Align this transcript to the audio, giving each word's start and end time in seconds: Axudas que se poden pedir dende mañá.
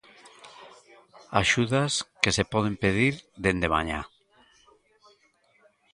Axudas 1.43 1.93
que 2.21 2.31
se 2.37 2.43
poden 2.53 2.75
pedir 2.83 3.13
dende 3.45 3.67
mañá. 3.75 4.01